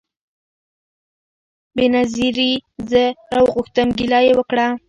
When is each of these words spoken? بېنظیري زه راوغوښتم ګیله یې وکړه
بېنظیري 1.75 2.51
زه 2.89 3.03
راوغوښتم 3.35 3.87
ګیله 3.97 4.19
یې 4.27 4.33
وکړه 4.39 4.67